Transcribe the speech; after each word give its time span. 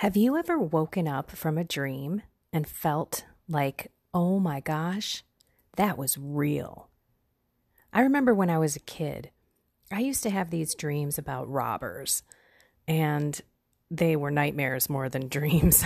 Have 0.00 0.14
you 0.14 0.36
ever 0.36 0.58
woken 0.58 1.08
up 1.08 1.30
from 1.30 1.56
a 1.56 1.64
dream 1.64 2.20
and 2.52 2.68
felt 2.68 3.24
like, 3.48 3.90
oh 4.12 4.38
my 4.38 4.60
gosh, 4.60 5.24
that 5.76 5.96
was 5.96 6.18
real? 6.18 6.90
I 7.94 8.02
remember 8.02 8.34
when 8.34 8.50
I 8.50 8.58
was 8.58 8.76
a 8.76 8.80
kid, 8.80 9.30
I 9.90 10.00
used 10.00 10.22
to 10.24 10.30
have 10.30 10.50
these 10.50 10.74
dreams 10.74 11.16
about 11.16 11.48
robbers, 11.50 12.22
and 12.86 13.40
they 13.90 14.16
were 14.16 14.30
nightmares 14.30 14.90
more 14.90 15.08
than 15.08 15.28
dreams. 15.30 15.82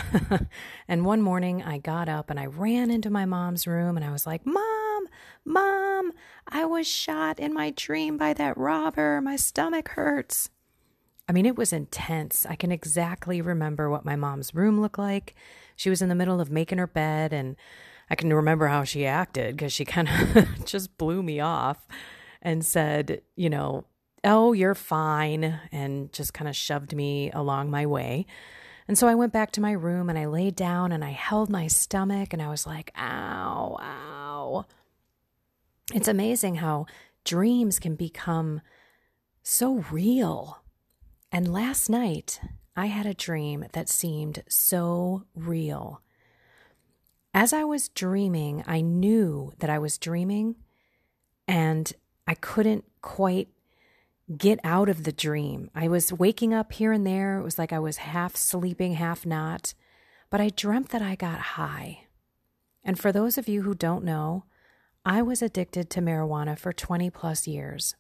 and 0.89 1.05
one 1.05 1.23
morning 1.23 1.63
I 1.63 1.79
got 1.79 2.09
up 2.09 2.31
and 2.31 2.41
I 2.41 2.47
ran 2.47 2.91
into 2.91 3.11
my 3.11 3.27
mom's 3.27 3.69
room 3.69 3.97
and 3.97 4.05
I 4.05 4.11
was 4.11 4.27
like, 4.27 4.45
Mom, 4.45 5.07
Mom, 5.45 6.11
I 6.49 6.65
was 6.65 6.89
shot 6.89 7.39
in 7.39 7.55
my 7.55 7.71
dream 7.71 8.17
by 8.17 8.33
that 8.33 8.59
robber. 8.59 9.21
My 9.21 9.37
stomach 9.37 9.91
hurts. 9.91 10.51
I 11.31 11.33
mean, 11.33 11.47
it 11.47 11.57
was 11.57 11.73
intense. 11.73 12.45
I 12.45 12.57
can 12.57 12.73
exactly 12.73 13.41
remember 13.41 13.89
what 13.89 14.05
my 14.05 14.17
mom's 14.17 14.53
room 14.53 14.81
looked 14.81 14.99
like. 14.99 15.37
She 15.77 15.89
was 15.89 16.03
in 16.03 16.09
the 16.09 16.17
middle 16.17 16.41
of 16.41 16.51
making 16.51 16.79
her 16.79 16.89
bed, 16.89 17.33
and 17.33 17.55
I 18.11 18.17
can 18.17 18.33
remember 18.33 18.67
how 18.67 18.83
she 18.83 19.07
acted 19.07 19.57
because 19.57 19.73
she 19.73 19.85
kind 19.85 20.09
of 20.09 20.67
just 20.67 20.99
blew 20.99 21.23
me 21.23 21.39
off 21.39 21.87
and 22.43 22.67
said, 22.67 23.23
you 23.37 23.49
know, 23.49 23.85
oh, 24.25 24.55
you're 24.55 24.75
fine, 24.75 25.61
and 25.71 26.13
just 26.13 26.35
kind 26.35 26.49
of 26.49 26.57
shoved 26.57 26.97
me 26.97 27.31
along 27.31 27.71
my 27.71 27.87
way. 27.87 28.27
And 28.89 28.99
so 28.99 29.07
I 29.07 29.15
went 29.15 29.33
back 29.33 29.53
to 29.53 29.61
my 29.61 29.71
room 29.71 30.11
and 30.11 30.19
I 30.19 30.27
laid 30.27 30.57
down 30.57 30.91
and 30.91 31.05
I 31.05 31.11
held 31.11 31.49
my 31.49 31.69
stomach 31.69 32.33
and 32.33 32.43
I 32.43 32.49
was 32.49 32.67
like, 32.67 32.93
ow, 32.99 33.79
ow. 33.81 34.67
It's 35.95 36.09
amazing 36.09 36.57
how 36.57 36.87
dreams 37.25 37.79
can 37.79 37.95
become 37.95 38.63
so 39.45 39.85
real 39.93 40.60
and 41.33 41.53
last 41.53 41.89
night, 41.89 42.41
I 42.77 42.87
had 42.87 43.07
a 43.07 43.15
dream 43.15 43.67
that 43.73 43.89
seemed 43.89 44.43
so 44.49 45.25
real. 45.35 46.03
As 47.33 47.53
I 47.53 47.65
was 47.65 47.89
dreaming, 47.89 48.65
I 48.67 48.81
knew 48.81 49.53
that 49.59 49.71
I 49.71 49.79
was 49.79 49.99
dreaming, 49.99 50.57
and 51.47 51.93
I 52.27 52.35
couldn't 52.35 52.85
quite 53.03 53.49
get 54.37 54.61
out 54.63 54.89
of 54.89 55.05
the 55.05 55.13
dream. 55.13 55.71
I 55.75 55.89
was 55.89 56.13
waking 56.13 56.55
up 56.55 56.73
here 56.73 56.93
and 56.93 57.07
there. 57.07 57.39
It 57.39 57.43
was 57.43 57.59
like 57.59 57.73
I 57.73 57.79
was 57.79 57.99
half 57.99 58.37
sleeping, 58.37 58.95
half 58.95 59.27
not. 59.27 59.75
But 60.31 60.41
I 60.41 60.51
dreamt 60.51 60.91
that 60.91 61.03
I 61.03 61.17
got 61.17 61.41
high. 61.41 62.05
And 62.85 62.99
for 62.99 63.13
those 63.13 63.37
of 63.37 63.49
you 63.49 63.63
who 63.63 63.75
don't 63.75 64.05
know, 64.05 64.45
I 65.05 65.23
was 65.23 65.43
addicted 65.43 65.91
to 65.91 66.01
marijuana 66.01 66.59
for 66.59 66.73
20 66.73 67.11
plus 67.11 67.47
years. 67.47 67.97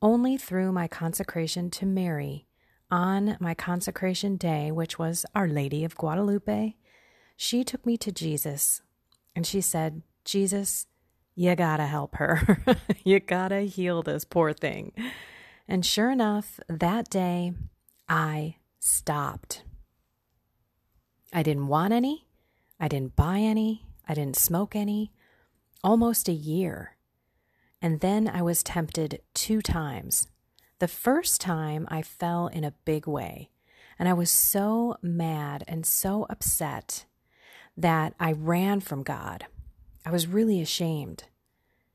Only 0.00 0.36
through 0.36 0.72
my 0.72 0.88
consecration 0.88 1.70
to 1.70 1.86
Mary 1.86 2.46
on 2.92 3.38
my 3.40 3.54
consecration 3.54 4.36
day, 4.36 4.70
which 4.70 4.98
was 4.98 5.24
Our 5.34 5.48
Lady 5.48 5.82
of 5.82 5.96
Guadalupe, 5.96 6.76
she 7.36 7.64
took 7.64 7.86
me 7.86 7.96
to 7.96 8.12
Jesus 8.12 8.82
and 9.34 9.46
she 9.46 9.62
said, 9.62 10.02
Jesus, 10.26 10.86
you 11.34 11.56
gotta 11.56 11.86
help 11.86 12.16
her. 12.16 12.62
you 13.04 13.18
gotta 13.18 13.60
heal 13.60 14.02
this 14.02 14.26
poor 14.26 14.52
thing. 14.52 14.92
And 15.66 15.86
sure 15.86 16.10
enough, 16.10 16.60
that 16.68 17.08
day 17.08 17.54
I 18.10 18.56
stopped. 18.78 19.64
I 21.32 21.42
didn't 21.42 21.68
want 21.68 21.94
any. 21.94 22.26
I 22.78 22.88
didn't 22.88 23.16
buy 23.16 23.38
any. 23.38 23.86
I 24.06 24.12
didn't 24.12 24.36
smoke 24.36 24.76
any. 24.76 25.12
Almost 25.82 26.28
a 26.28 26.32
year. 26.32 26.96
And 27.80 28.00
then 28.00 28.28
I 28.28 28.42
was 28.42 28.62
tempted 28.62 29.22
two 29.32 29.62
times. 29.62 30.28
The 30.82 30.88
first 30.88 31.40
time 31.40 31.86
I 31.92 32.02
fell 32.02 32.48
in 32.48 32.64
a 32.64 32.74
big 32.84 33.06
way, 33.06 33.50
and 34.00 34.08
I 34.08 34.14
was 34.14 34.32
so 34.32 34.96
mad 35.00 35.62
and 35.68 35.86
so 35.86 36.26
upset 36.28 37.04
that 37.76 38.14
I 38.18 38.32
ran 38.32 38.80
from 38.80 39.04
God. 39.04 39.46
I 40.04 40.10
was 40.10 40.26
really 40.26 40.60
ashamed. 40.60 41.26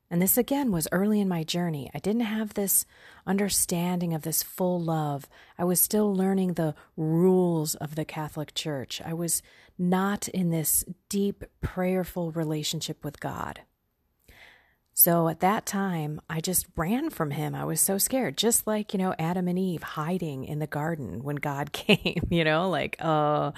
And 0.09 0.21
this 0.21 0.37
again 0.37 0.71
was 0.71 0.87
early 0.93 1.19
in 1.19 1.27
my 1.27 1.43
journey. 1.43 1.91
I 1.93 1.99
didn't 1.99 2.21
have 2.21 2.53
this 2.53 2.85
understanding 3.25 4.13
of 4.13 4.21
this 4.21 4.41
full 4.41 4.79
love. 4.79 5.27
I 5.57 5.65
was 5.65 5.81
still 5.81 6.15
learning 6.15 6.53
the 6.53 6.73
rules 6.95 7.75
of 7.75 7.95
the 7.95 8.05
Catholic 8.05 8.53
Church. 8.55 9.01
I 9.03 9.13
was 9.13 9.41
not 9.77 10.29
in 10.29 10.49
this 10.49 10.85
deep, 11.09 11.43
prayerful 11.59 12.31
relationship 12.31 13.03
with 13.03 13.19
God. 13.19 13.63
So 14.99 15.27
at 15.27 15.41
that 15.41 15.67
time, 15.67 16.19
I 16.27 16.41
just 16.41 16.65
ran 16.75 17.11
from 17.11 17.29
him. 17.29 17.53
I 17.53 17.65
was 17.65 17.79
so 17.79 17.99
scared, 17.99 18.35
just 18.35 18.65
like, 18.65 18.95
you 18.95 18.97
know, 18.97 19.13
Adam 19.19 19.47
and 19.47 19.59
Eve 19.59 19.83
hiding 19.83 20.43
in 20.43 20.57
the 20.57 20.65
garden 20.65 21.21
when 21.21 21.35
God 21.35 21.71
came, 21.71 22.23
you 22.31 22.43
know, 22.43 22.67
like, 22.67 22.95
uh, 22.97 23.51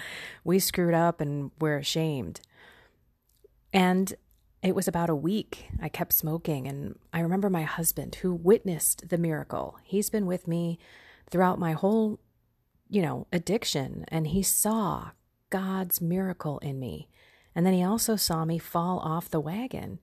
we 0.44 0.58
screwed 0.58 0.92
up 0.92 1.18
and 1.18 1.50
we're 1.58 1.78
ashamed. 1.78 2.42
And 3.72 4.12
it 4.62 4.74
was 4.74 4.86
about 4.86 5.08
a 5.08 5.14
week 5.14 5.64
I 5.80 5.88
kept 5.88 6.12
smoking. 6.12 6.68
And 6.68 6.98
I 7.10 7.20
remember 7.20 7.48
my 7.48 7.62
husband 7.62 8.16
who 8.16 8.34
witnessed 8.34 9.08
the 9.08 9.16
miracle. 9.16 9.78
He's 9.82 10.10
been 10.10 10.26
with 10.26 10.46
me 10.46 10.78
throughout 11.30 11.58
my 11.58 11.72
whole, 11.72 12.20
you 12.90 13.00
know, 13.00 13.26
addiction, 13.32 14.04
and 14.08 14.26
he 14.26 14.42
saw 14.42 15.12
God's 15.48 16.02
miracle 16.02 16.58
in 16.58 16.78
me. 16.78 17.08
And 17.54 17.64
then 17.64 17.72
he 17.72 17.82
also 17.82 18.16
saw 18.16 18.44
me 18.44 18.58
fall 18.58 18.98
off 18.98 19.30
the 19.30 19.40
wagon 19.40 20.00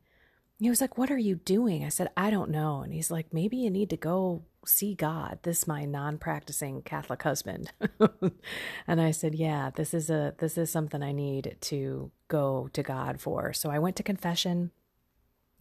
he 0.60 0.70
was 0.70 0.82
like, 0.82 0.98
What 0.98 1.12
are 1.12 1.18
you 1.18 1.36
doing? 1.36 1.86
I 1.86 1.90
said, 1.90 2.10
I 2.18 2.30
don't 2.30 2.50
know. 2.50 2.82
And 2.82 2.94
he's 2.94 3.12
like, 3.12 3.34
Maybe 3.34 3.58
you 3.58 3.70
need 3.70 3.90
to 3.92 3.98
go 3.98 4.44
see 4.66 4.96
God. 4.96 5.40
This 5.44 5.60
is 5.60 5.68
my 5.68 5.86
non-practicing 5.86 6.82
Catholic 6.82 7.22
husband. 7.24 7.72
and 8.88 9.02
I 9.02 9.12
said, 9.12 9.36
Yeah, 9.36 9.70
this 9.76 9.94
is 9.94 10.10
a 10.10 10.34
this 10.40 10.58
is 10.58 10.72
something 10.72 11.04
I 11.04 11.12
need 11.12 11.58
to 11.62 12.12
go 12.28 12.70
to 12.74 12.84
God 12.84 13.20
for. 13.22 13.54
So 13.54 13.70
I 13.70 13.80
went 13.80 13.96
to 13.98 14.04
confession 14.04 14.72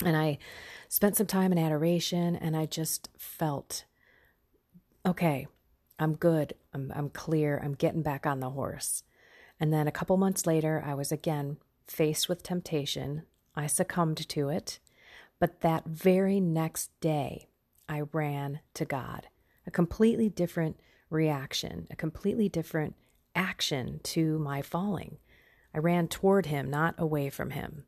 and 0.04 0.16
I 0.16 0.38
spent 0.88 1.16
some 1.16 1.26
time 1.26 1.52
in 1.52 1.58
adoration 1.58 2.36
and 2.36 2.56
I 2.56 2.66
just 2.66 3.08
felt 3.18 3.84
okay, 5.04 5.46
I'm 5.98 6.14
good. 6.14 6.54
I'm 6.72 6.92
I'm 6.94 7.10
clear. 7.10 7.60
I'm 7.62 7.74
getting 7.74 8.02
back 8.02 8.26
on 8.26 8.40
the 8.40 8.50
horse. 8.50 9.02
And 9.60 9.72
then 9.72 9.88
a 9.88 9.92
couple 9.92 10.16
months 10.16 10.46
later, 10.46 10.82
I 10.84 10.94
was 10.94 11.12
again 11.12 11.58
faced 11.86 12.28
with 12.28 12.42
temptation. 12.42 13.22
I 13.54 13.66
succumbed 13.66 14.28
to 14.28 14.48
it. 14.48 14.80
But 15.38 15.60
that 15.60 15.86
very 15.86 16.40
next 16.40 16.90
day, 17.00 17.48
I 17.88 18.02
ran 18.12 18.60
to 18.74 18.84
God. 18.84 19.28
A 19.66 19.70
completely 19.70 20.28
different 20.28 20.78
reaction, 21.10 21.86
a 21.90 21.96
completely 21.96 22.48
different 22.48 22.94
action 23.34 24.00
to 24.02 24.38
my 24.38 24.62
falling. 24.62 25.18
I 25.74 25.78
ran 25.78 26.08
toward 26.08 26.46
Him, 26.46 26.70
not 26.70 26.94
away 26.98 27.28
from 27.30 27.50
Him. 27.50 27.84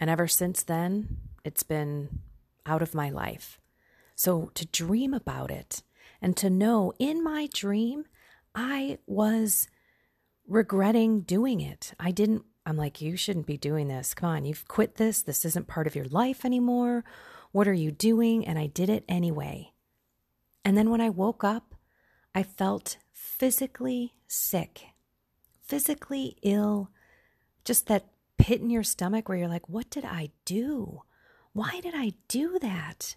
And 0.00 0.08
ever 0.08 0.26
since 0.26 0.62
then, 0.62 1.18
it's 1.44 1.62
been 1.62 2.20
out 2.64 2.82
of 2.82 2.94
my 2.94 3.10
life. 3.10 3.60
So 4.14 4.50
to 4.54 4.66
dream 4.66 5.12
about 5.12 5.50
it 5.50 5.82
and 6.22 6.36
to 6.38 6.50
know 6.50 6.92
in 6.98 7.22
my 7.22 7.48
dream, 7.52 8.06
I 8.54 8.98
was 9.06 9.68
regretting 10.48 11.20
doing 11.20 11.60
it. 11.60 11.92
I 12.00 12.10
didn't 12.10 12.44
I'm 12.66 12.76
like, 12.76 13.00
you 13.00 13.16
shouldn't 13.16 13.46
be 13.46 13.56
doing 13.56 13.86
this. 13.86 14.12
Come 14.12 14.28
on, 14.28 14.44
you've 14.44 14.66
quit 14.66 14.96
this. 14.96 15.22
This 15.22 15.44
isn't 15.44 15.68
part 15.68 15.86
of 15.86 15.94
your 15.94 16.06
life 16.06 16.44
anymore. 16.44 17.04
What 17.52 17.68
are 17.68 17.72
you 17.72 17.92
doing? 17.92 18.44
And 18.44 18.58
I 18.58 18.66
did 18.66 18.90
it 18.90 19.04
anyway. 19.08 19.72
And 20.64 20.76
then 20.76 20.90
when 20.90 21.00
I 21.00 21.08
woke 21.08 21.44
up, 21.44 21.76
I 22.34 22.42
felt 22.42 22.98
physically 23.12 24.14
sick, 24.26 24.82
physically 25.62 26.36
ill, 26.42 26.90
just 27.64 27.86
that 27.86 28.08
pit 28.36 28.60
in 28.60 28.68
your 28.68 28.82
stomach 28.82 29.28
where 29.28 29.38
you're 29.38 29.48
like, 29.48 29.68
what 29.68 29.88
did 29.88 30.04
I 30.04 30.30
do? 30.44 31.02
Why 31.52 31.80
did 31.80 31.94
I 31.96 32.14
do 32.26 32.58
that? 32.60 33.14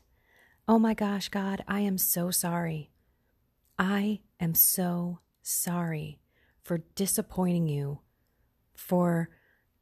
Oh 0.68 0.78
my 0.78 0.94
gosh, 0.94 1.28
God, 1.30 1.64
I 1.68 1.80
am 1.80 1.98
so 1.98 2.30
sorry. 2.30 2.92
I 3.80 4.20
am 4.40 4.54
so 4.54 5.20
sorry 5.42 6.20
for 6.62 6.78
disappointing 6.96 7.68
you, 7.68 8.02
for 8.76 9.30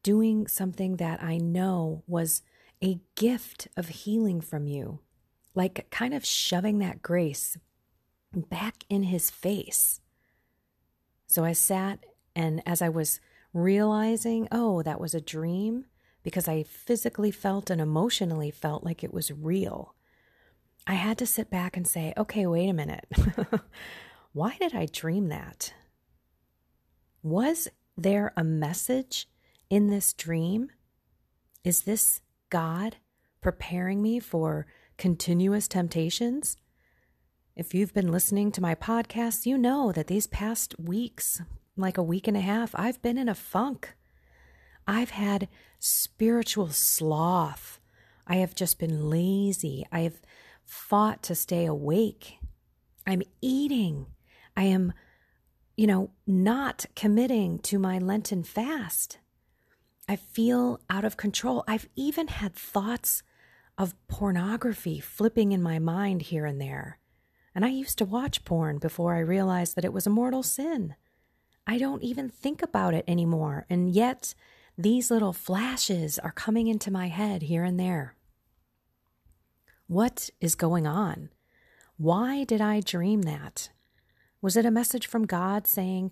doing 0.04 0.48
something 0.48 0.98
that 0.98 1.22
I 1.22 1.38
know 1.38 2.04
was 2.08 2.42
a 2.84 3.00
gift 3.16 3.68
of 3.76 3.90
healing 3.90 4.42
from 4.42 4.68
you, 4.68 5.00
like 5.56 5.90
kind 5.90 6.14
of 6.14 6.26
shoving 6.26 6.80
that 6.80 7.02
grace 7.02 7.58
back 8.34 8.84
in 8.90 9.04
his 9.04 9.30
face. 9.30 10.00
So 11.28 11.44
I 11.44 11.54
sat, 11.54 12.06
and 12.36 12.62
as 12.66 12.82
I 12.82 12.90
was 12.90 13.20
realizing, 13.54 14.48
oh, 14.52 14.82
that 14.84 15.00
was 15.00 15.14
a 15.14 15.22
dream, 15.22 15.86
because 16.24 16.48
I 16.48 16.64
physically 16.64 17.32
felt 17.32 17.70
and 17.70 17.82
emotionally 17.82 18.52
felt 18.52 18.84
like 18.84 19.04
it 19.04 19.14
was 19.14 19.32
real, 19.32 19.96
I 20.86 20.94
had 20.94 21.18
to 21.18 21.26
sit 21.26 21.50
back 21.50 21.76
and 21.76 21.86
say, 21.86 22.14
okay, 22.16 22.46
wait 22.46 22.70
a 22.70 22.74
minute. 22.74 23.06
Why 24.34 24.56
did 24.60 24.74
I 24.74 24.86
dream 24.86 25.30
that? 25.30 25.74
Was 27.24 27.68
there 27.98 28.32
a 28.38 28.44
message 28.44 29.28
in 29.70 29.88
this 29.88 30.14
dream? 30.14 30.70
Is 31.64 31.82
this 31.82 32.22
God 32.50 32.98
preparing 33.42 34.02
me 34.02 34.20
for 34.20 34.68
continuous 34.98 35.68
temptations? 35.68 36.58
If 37.56 37.74
you've 37.74 37.94
been 37.94 38.12
listening 38.12 38.52
to 38.54 38.62
my 38.62 38.76
podcast, 38.76 39.46
you 39.46 39.58
know 39.58 39.92
that 39.92 40.08
these 40.08 40.28
past 40.28 40.76
weeks, 40.80 41.42
like 41.76 41.98
a 41.98 42.04
week 42.04 42.28
and 42.28 42.38
a 42.38 42.42
half, 42.42 42.72
I've 42.76 43.02
been 43.02 43.18
in 43.18 43.28
a 43.28 43.36
funk. 43.36 43.96
I've 44.88 45.10
had 45.10 45.50
spiritual 45.80 46.70
sloth. 46.70 47.80
I 48.26 48.38
have 48.38 48.56
just 48.56 48.80
been 48.80 49.10
lazy. 49.10 49.86
I 49.92 50.02
have 50.02 50.22
fought 50.64 51.24
to 51.24 51.36
stay 51.36 51.66
awake. 51.66 52.38
I'm 53.06 53.24
eating. 53.42 54.08
I 54.56 54.64
am, 54.64 54.94
you 55.76 55.88
know, 55.88 56.12
not 56.26 56.86
committing 56.96 57.60
to 57.60 57.80
my 57.80 57.98
Lenten 57.98 58.44
fast. 58.44 59.18
I 60.08 60.16
feel 60.16 60.80
out 60.90 61.04
of 61.04 61.18
control. 61.18 61.64
I've 61.68 61.90
even 61.96 62.28
had 62.28 62.56
thoughts 62.56 63.24
of 63.78 63.96
pornography 64.08 65.00
flipping 65.00 65.52
in 65.52 65.62
my 65.62 65.80
mind 65.80 66.24
here 66.24 66.46
and 66.46 66.62
there. 66.62 67.00
And 67.54 67.66
I 67.66 67.70
used 67.70 67.98
to 67.98 68.06
watch 68.06 68.46
porn 68.46 68.78
before 68.78 69.16
I 69.16 69.20
realized 69.20 69.76
that 69.76 69.86
it 69.86 69.94
was 69.94 70.08
a 70.08 70.12
mortal 70.12 70.44
sin. 70.44 70.96
I 71.66 71.78
don't 71.78 72.04
even 72.04 72.30
think 72.30 72.62
about 72.62 72.94
it 72.94 73.04
anymore. 73.08 73.66
And 73.70 73.90
yet, 73.90 74.34
these 74.78 75.12
little 75.12 75.34
flashes 75.34 76.18
are 76.20 76.32
coming 76.32 76.68
into 76.68 76.92
my 76.92 77.08
head 77.08 77.42
here 77.44 77.64
and 77.64 77.80
there. 77.80 78.16
What 79.88 80.30
is 80.40 80.56
going 80.56 80.88
on? 80.88 81.30
Why 81.98 82.44
did 82.44 82.62
I 82.62 82.80
dream 82.80 83.24
that? 83.24 83.70
Was 84.42 84.56
it 84.56 84.66
a 84.66 84.72
message 84.72 85.08
from 85.08 85.26
God 85.26 85.66
saying, 85.66 86.12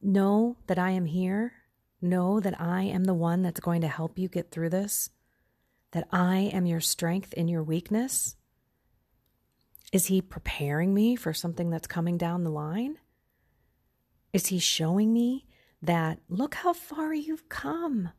Know 0.00 0.56
that 0.66 0.78
I 0.78 0.90
am 0.90 1.06
here? 1.06 1.52
Know 2.00 2.40
that 2.40 2.60
I 2.60 2.82
am 2.82 3.04
the 3.04 3.14
one 3.14 3.42
that's 3.42 3.60
going 3.60 3.80
to 3.80 3.88
help 3.88 4.18
you 4.18 4.28
get 4.28 4.50
through 4.50 4.70
this? 4.70 5.10
That 5.92 6.06
I 6.12 6.50
am 6.52 6.66
your 6.66 6.80
strength 6.80 7.32
in 7.32 7.48
your 7.48 7.62
weakness? 7.62 8.36
Is 9.92 10.06
He 10.06 10.20
preparing 10.20 10.94
me 10.94 11.16
for 11.16 11.32
something 11.32 11.70
that's 11.70 11.86
coming 11.86 12.18
down 12.18 12.44
the 12.44 12.50
line? 12.50 12.98
Is 14.32 14.46
He 14.46 14.58
showing 14.58 15.12
me 15.12 15.46
that 15.82 16.18
look 16.28 16.56
how 16.56 16.72
far 16.72 17.14
you've 17.14 17.48
come. 17.48 18.10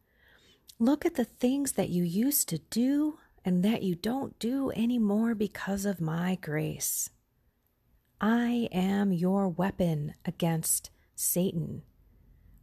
Look 0.77 1.05
at 1.05 1.15
the 1.15 1.25
things 1.25 1.73
that 1.73 1.89
you 1.89 2.03
used 2.03 2.47
to 2.49 2.59
do 2.69 3.19
and 3.43 3.63
that 3.63 3.83
you 3.83 3.95
don't 3.95 4.37
do 4.39 4.71
anymore 4.71 5.35
because 5.35 5.85
of 5.85 5.99
my 5.99 6.37
grace. 6.41 7.09
I 8.21 8.69
am 8.71 9.11
your 9.11 9.47
weapon 9.47 10.13
against 10.25 10.89
Satan. 11.15 11.83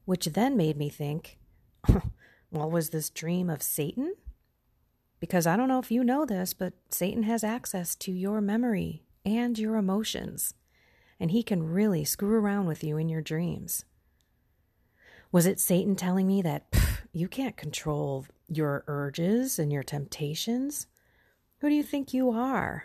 Which 0.07 0.27
then 0.27 0.57
made 0.57 0.79
me 0.79 0.89
think, 0.89 1.39
well, 2.51 2.71
was 2.71 2.91
this 2.91 3.11
dream 3.11 3.51
of 3.51 3.63
Satan? 3.63 4.15
Because 5.21 5.47
I 5.47 5.57
don't 5.57 5.69
know 5.69 5.79
if 5.79 5.91
you 5.91 6.03
know 6.03 6.25
this, 6.25 6.55
but 6.55 6.73
Satan 6.91 7.25
has 7.25 7.45
access 7.45 7.95
to 7.97 8.13
your 8.13 8.41
memory 8.41 9.03
and 9.25 9.59
your 9.59 9.77
emotions, 9.77 10.55
and 11.19 11.33
he 11.33 11.43
can 11.43 11.71
really 11.71 12.05
screw 12.05 12.39
around 12.39 12.67
with 12.67 12.85
you 12.85 12.97
in 12.97 13.09
your 13.09 13.21
dreams. 13.21 13.85
Was 15.33 15.45
it 15.45 15.59
Satan 15.59 15.97
telling 15.97 16.27
me 16.27 16.41
that 16.43 16.67
you 17.13 17.29
can't 17.29 17.57
control 17.57 18.27
your 18.49 18.85
urges 18.87 19.59
and 19.59 19.73
your 19.73 19.83
temptations? 19.83 20.87
Who 21.59 21.69
do 21.69 21.75
you 21.75 21.83
think 21.83 22.15
you 22.15 22.31
are? 22.31 22.85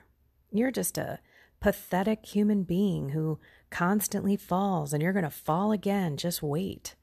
You're 0.52 0.72
just 0.72 0.98
a 0.98 1.20
pathetic 1.60 2.26
human 2.26 2.64
being 2.64 3.10
who 3.10 3.40
constantly 3.70 4.36
falls 4.36 4.92
and 4.92 5.04
you're 5.04 5.14
going 5.14 5.24
to 5.24 5.30
fall 5.30 5.72
again. 5.72 6.18
Just 6.18 6.42
wait. 6.42 6.96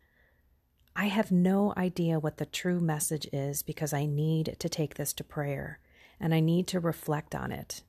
I 1.00 1.06
have 1.06 1.30
no 1.30 1.72
idea 1.76 2.18
what 2.18 2.38
the 2.38 2.44
true 2.44 2.80
message 2.80 3.28
is 3.32 3.62
because 3.62 3.92
I 3.92 4.04
need 4.04 4.56
to 4.58 4.68
take 4.68 4.96
this 4.96 5.12
to 5.12 5.22
prayer 5.22 5.78
and 6.18 6.34
I 6.34 6.40
need 6.40 6.66
to 6.68 6.80
reflect 6.80 7.36
on 7.36 7.52
it. 7.52 7.84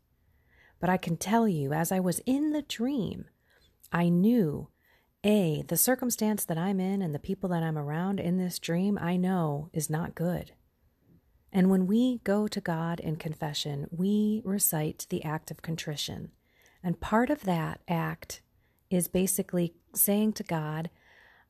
But 0.80 0.92
I 0.92 0.98
can 0.98 1.18
tell 1.18 1.48
you, 1.48 1.74
as 1.74 1.92
I 1.92 2.00
was 2.00 2.22
in 2.28 2.52
the 2.52 2.62
dream, 2.62 3.26
I 3.92 4.10
knew 4.10 4.70
a, 5.24 5.64
the 5.68 5.76
circumstance 5.76 6.46
that 6.46 6.60
I'm 6.60 6.80
in 6.80 7.02
and 7.02 7.16
the 7.16 7.20
people 7.20 7.50
that 7.50 7.64
I'm 7.64 7.80
around 7.80 8.20
in 8.20 8.38
this 8.38 8.60
dream, 8.60 9.00
I 9.02 9.18
know 9.18 9.72
is 9.74 9.90
not 9.90 10.14
good. 10.14 10.52
And 11.52 11.72
when 11.72 11.88
we 11.88 12.20
go 12.24 12.48
to 12.48 12.62
God 12.62 13.00
in 13.00 13.16
confession, 13.16 13.88
we 13.90 14.44
recite 14.46 15.08
the 15.10 15.24
act 15.24 15.50
of 15.50 15.64
contrition. 15.64 16.30
And 16.84 17.02
part 17.02 17.32
of 17.32 17.42
that 17.46 17.82
act 17.88 18.44
is 18.92 19.08
basically 19.08 19.74
saying 19.96 20.34
to 20.34 20.44
God, 20.44 20.92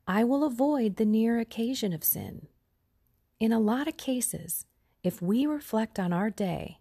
I 0.10 0.24
will 0.24 0.44
avoid 0.44 0.96
the 0.96 1.06
near 1.06 1.38
occasion 1.38 1.94
of 1.94 2.04
sin. 2.04 2.48
In 3.40 3.52
a 3.52 3.60
lot 3.60 3.88
of 3.88 3.96
cases, 3.96 4.66
if 5.04 5.22
we 5.22 5.46
reflect 5.46 6.00
on 6.00 6.12
our 6.12 6.32
day, 6.32 6.80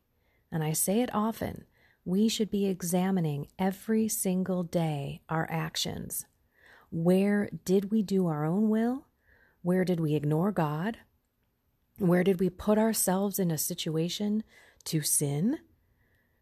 and 0.51 0.65
I 0.65 0.73
say 0.73 1.03
it 1.03 1.15
often, 1.15 1.67
we 2.07 2.31
should 2.31 2.51
be 2.51 2.65
examining 2.65 3.49
every 3.59 4.09
single 4.09 4.63
day 4.63 5.21
our 5.29 5.47
actions 5.51 6.25
where 6.91 7.51
did 7.67 7.91
we 7.91 8.03
do 8.03 8.29
our 8.29 8.47
own 8.47 8.71
will? 8.71 9.09
Where 9.61 9.85
did 9.85 10.01
we 10.01 10.15
ignore 10.15 10.51
God? 10.51 10.97
Where 11.99 12.25
did 12.25 12.41
we 12.41 12.49
put 12.49 12.79
ourselves 12.79 13.39
in 13.39 13.51
a 13.51 13.59
situation 13.59 14.43
to 14.85 15.03
sin? 15.03 15.59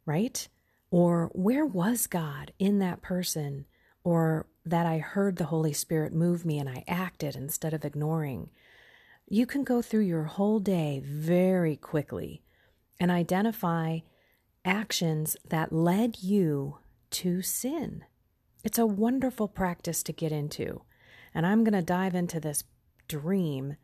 Right? 0.04 0.46
Or 0.92 1.32
where 1.32 1.66
was 1.66 2.06
God 2.06 2.52
in 2.60 2.78
that 2.78 3.02
person? 3.02 3.66
Or 4.06 4.46
that 4.64 4.86
I 4.86 4.98
heard 4.98 5.34
the 5.34 5.46
Holy 5.46 5.72
Spirit 5.72 6.12
move 6.12 6.44
me 6.44 6.60
and 6.60 6.68
I 6.68 6.84
acted 6.86 7.34
instead 7.34 7.74
of 7.74 7.84
ignoring. 7.84 8.50
You 9.28 9.46
can 9.46 9.64
go 9.64 9.82
through 9.82 10.02
your 10.02 10.22
whole 10.22 10.60
day 10.60 11.02
very 11.04 11.74
quickly 11.74 12.44
and 13.00 13.10
identify 13.10 13.98
actions 14.64 15.36
that 15.44 15.72
led 15.72 16.22
you 16.22 16.78
to 17.10 17.42
sin. 17.42 18.04
It's 18.62 18.78
a 18.78 18.86
wonderful 18.86 19.48
practice 19.48 20.04
to 20.04 20.12
get 20.12 20.30
into. 20.30 20.82
And 21.34 21.44
I'm 21.44 21.64
going 21.64 21.74
to 21.74 21.82
dive 21.82 22.14
into 22.14 22.38
this 22.38 22.62
dream 23.08 23.74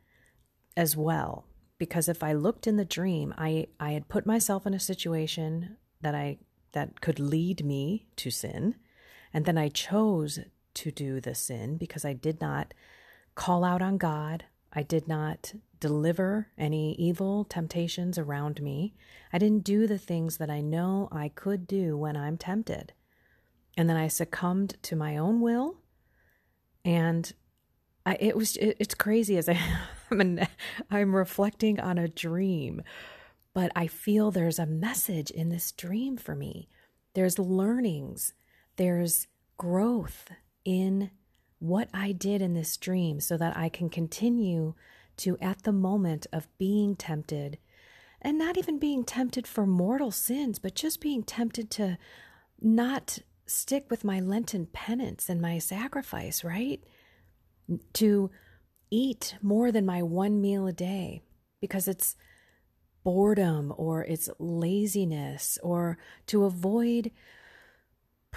as 0.77 0.95
well 0.95 1.47
because 1.77 2.07
if 2.07 2.23
I 2.23 2.31
looked 2.31 2.65
in 2.65 2.77
the 2.77 2.85
dream, 2.85 3.33
I 3.37 3.67
I 3.77 3.91
had 3.91 4.07
put 4.07 4.25
myself 4.25 4.65
in 4.65 4.73
a 4.73 4.79
situation 4.79 5.75
that 5.99 6.15
I 6.15 6.37
that 6.71 7.01
could 7.01 7.19
lead 7.19 7.65
me 7.65 8.07
to 8.15 8.31
sin, 8.31 8.75
and 9.33 9.45
then 9.45 9.57
I 9.57 9.69
chose 9.69 10.39
to 10.75 10.91
do 10.91 11.19
the 11.19 11.35
sin 11.35 11.77
because 11.77 12.05
I 12.05 12.13
did 12.13 12.41
not 12.41 12.73
call 13.35 13.63
out 13.63 13.81
on 13.81 13.97
God. 13.97 14.45
I 14.71 14.83
did 14.83 15.07
not 15.07 15.53
deliver 15.79 16.47
any 16.57 16.93
evil 16.95 17.43
temptations 17.43 18.17
around 18.17 18.61
me. 18.61 18.93
I 19.31 19.37
didn't 19.37 19.63
do 19.63 19.85
the 19.87 19.97
things 19.97 20.37
that 20.37 20.49
I 20.49 20.61
know 20.61 21.09
I 21.11 21.29
could 21.29 21.67
do 21.67 21.97
when 21.97 22.15
I'm 22.15 22.37
tempted. 22.37 22.93
And 23.75 23.89
then 23.89 23.97
I 23.97 24.07
succumbed 24.07 24.81
to 24.83 24.95
my 24.95 25.17
own 25.17 25.41
will. 25.41 25.77
And 26.85 27.31
I, 28.05 28.17
it 28.19 28.35
was, 28.35 28.55
it, 28.57 28.77
it's 28.79 28.95
crazy 28.95 29.37
as 29.37 29.49
I, 29.49 29.59
I'm, 30.11 30.39
I'm 30.91 31.15
reflecting 31.15 31.79
on 31.79 31.97
a 31.97 32.07
dream, 32.07 32.81
but 33.53 33.71
I 33.75 33.87
feel 33.87 34.31
there's 34.31 34.59
a 34.59 34.65
message 34.65 35.31
in 35.31 35.49
this 35.49 35.71
dream 35.71 36.17
for 36.17 36.35
me. 36.35 36.69
There's 37.13 37.39
learnings, 37.39 38.33
there's 38.75 39.27
growth 39.57 40.29
in 40.65 41.11
what 41.59 41.89
I 41.93 42.11
did 42.11 42.41
in 42.41 42.53
this 42.53 42.75
dream 42.77 43.19
so 43.19 43.37
that 43.37 43.55
I 43.55 43.69
can 43.69 43.89
continue 43.89 44.73
to, 45.17 45.37
at 45.39 45.63
the 45.63 45.71
moment 45.71 46.27
of 46.33 46.47
being 46.57 46.95
tempted, 46.95 47.57
and 48.21 48.37
not 48.37 48.57
even 48.57 48.79
being 48.79 49.03
tempted 49.03 49.45
for 49.47 49.65
mortal 49.65 50.11
sins, 50.11 50.59
but 50.59 50.75
just 50.75 50.99
being 51.01 51.23
tempted 51.23 51.69
to 51.71 51.97
not 52.61 53.19
stick 53.45 53.85
with 53.89 54.03
my 54.03 54.19
Lenten 54.19 54.65
penance 54.67 55.29
and 55.29 55.41
my 55.41 55.59
sacrifice, 55.59 56.43
right? 56.43 56.83
To 57.93 58.31
eat 58.89 59.35
more 59.41 59.71
than 59.71 59.85
my 59.85 60.01
one 60.01 60.41
meal 60.41 60.67
a 60.67 60.73
day 60.73 61.21
because 61.59 61.87
it's 61.87 62.15
boredom 63.03 63.73
or 63.77 64.03
it's 64.03 64.29
laziness 64.39 65.57
or 65.61 65.97
to 66.27 66.45
avoid 66.45 67.11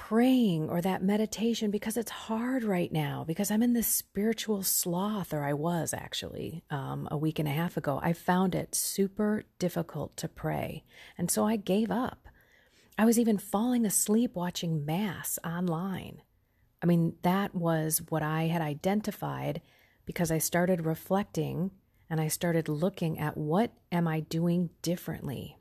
praying 0.09 0.71
or 0.71 0.81
that 0.81 1.03
meditation 1.03 1.69
because 1.69 1.97
it's 1.97 2.13
hard 2.13 2.63
right 2.63 2.93
now 2.93 3.25
because 3.27 3.51
I'm 3.51 3.63
in 3.63 3.73
this 3.73 3.89
spiritual 3.89 4.63
sloth, 4.63 5.35
or 5.35 5.43
I 5.43 5.53
was 5.53 5.93
actually 5.93 6.63
um, 6.71 7.09
a 7.11 7.17
week 7.17 7.41
and 7.41 7.49
a 7.49 7.51
half 7.51 7.77
ago. 7.77 7.99
I 8.01 8.13
found 8.13 8.55
it 8.55 8.73
super 8.73 9.43
difficult 9.59 10.17
to 10.19 10.29
pray. 10.29 10.85
And 11.19 11.29
so 11.29 11.45
I 11.45 11.57
gave 11.57 11.91
up. 11.91 12.29
I 12.97 13.05
was 13.05 13.19
even 13.19 13.37
falling 13.37 13.85
asleep 13.85 14.37
watching 14.37 14.87
Mass 14.87 15.41
online. 15.45 16.23
I 16.81 16.87
mean, 16.87 17.17
that 17.23 17.53
was 17.53 18.01
what 18.09 18.23
I 18.23 18.45
had 18.45 18.63
identified 18.63 19.61
because 20.05 20.31
I 20.31 20.39
started 20.39 20.87
reflecting 20.87 21.73
and 22.09 22.21
I 22.21 22.29
started 22.29 22.69
looking 22.69 23.19
at 23.19 23.37
what 23.37 23.73
am 23.91 24.07
I 24.07 24.21
doing 24.21 24.71
differently. 24.83 25.59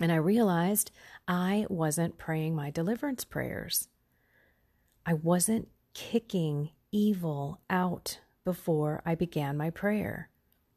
And 0.00 0.12
I 0.12 0.16
realized 0.16 0.90
I 1.26 1.66
wasn't 1.68 2.18
praying 2.18 2.54
my 2.54 2.70
deliverance 2.70 3.24
prayers. 3.24 3.88
I 5.06 5.14
wasn't 5.14 5.68
kicking 5.94 6.70
evil 6.92 7.60
out 7.70 8.20
before 8.44 9.02
I 9.06 9.14
began 9.14 9.56
my 9.56 9.70
prayer. 9.70 10.30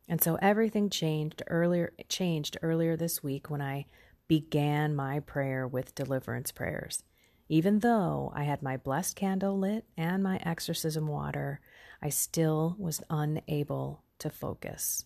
And 0.07 0.21
so 0.21 0.38
everything 0.41 0.89
changed 0.89 1.43
earlier 1.47 1.93
changed 2.07 2.57
earlier 2.61 2.95
this 2.95 3.21
week 3.21 3.49
when 3.49 3.61
I 3.61 3.85
began 4.27 4.95
my 4.95 5.19
prayer 5.19 5.67
with 5.67 5.95
deliverance 5.95 6.51
prayers. 6.51 7.03
Even 7.49 7.79
though 7.79 8.31
I 8.35 8.43
had 8.43 8.61
my 8.61 8.77
blessed 8.77 9.15
candle 9.15 9.57
lit 9.57 9.85
and 9.97 10.23
my 10.23 10.38
exorcism 10.43 11.07
water, 11.07 11.59
I 12.01 12.09
still 12.09 12.75
was 12.77 13.01
unable 13.09 14.03
to 14.19 14.29
focus. 14.29 15.05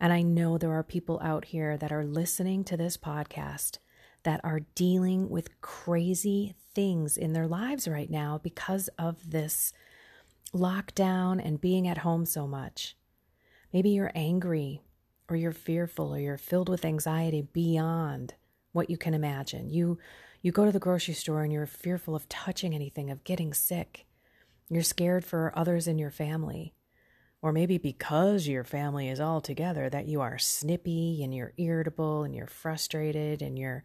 And 0.00 0.12
I 0.12 0.22
know 0.22 0.56
there 0.56 0.72
are 0.72 0.82
people 0.82 1.20
out 1.22 1.46
here 1.46 1.76
that 1.76 1.92
are 1.92 2.04
listening 2.04 2.64
to 2.64 2.76
this 2.76 2.96
podcast 2.96 3.78
that 4.22 4.40
are 4.42 4.60
dealing 4.74 5.28
with 5.28 5.60
crazy 5.60 6.54
things 6.74 7.16
in 7.16 7.34
their 7.34 7.46
lives 7.46 7.86
right 7.86 8.10
now 8.10 8.40
because 8.42 8.88
of 8.98 9.30
this 9.30 9.72
lockdown 10.54 11.44
and 11.44 11.60
being 11.60 11.86
at 11.86 11.98
home 11.98 12.24
so 12.24 12.46
much. 12.46 12.96
Maybe 13.72 13.90
you're 13.90 14.12
angry 14.14 14.80
or 15.28 15.36
you're 15.36 15.52
fearful 15.52 16.14
or 16.14 16.18
you're 16.18 16.38
filled 16.38 16.68
with 16.68 16.84
anxiety 16.84 17.42
beyond 17.42 18.34
what 18.72 18.90
you 18.90 18.96
can 18.96 19.14
imagine. 19.14 19.70
You 19.70 19.98
you 20.42 20.52
go 20.52 20.64
to 20.64 20.72
the 20.72 20.78
grocery 20.78 21.12
store 21.12 21.42
and 21.42 21.52
you're 21.52 21.66
fearful 21.66 22.16
of 22.16 22.28
touching 22.28 22.74
anything, 22.74 23.10
of 23.10 23.24
getting 23.24 23.52
sick. 23.52 24.06
You're 24.70 24.82
scared 24.82 25.24
for 25.24 25.52
others 25.54 25.86
in 25.86 25.98
your 25.98 26.10
family. 26.10 26.72
Or 27.42 27.52
maybe 27.52 27.78
because 27.78 28.46
your 28.46 28.64
family 28.64 29.08
is 29.08 29.20
all 29.20 29.40
together 29.40 29.88
that 29.88 30.06
you 30.06 30.20
are 30.20 30.38
snippy 30.38 31.22
and 31.22 31.34
you're 31.34 31.54
irritable 31.56 32.22
and 32.22 32.34
you're 32.34 32.46
frustrated 32.46 33.40
and 33.40 33.58
you're 33.58 33.82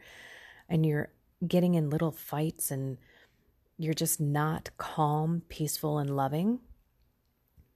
and 0.68 0.86
you're 0.86 1.10
getting 1.48 1.76
in 1.76 1.90
little 1.90 2.12
fights 2.12 2.72
and 2.72 2.98
you're 3.78 3.94
just 3.94 4.20
not 4.20 4.70
calm, 4.78 5.44
peaceful 5.48 6.00
and 6.00 6.16
loving. 6.16 6.60